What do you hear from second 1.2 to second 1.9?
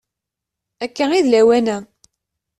d lawan-a.